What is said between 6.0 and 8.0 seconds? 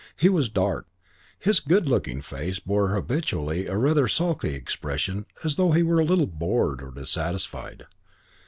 little bored or dissatisfied.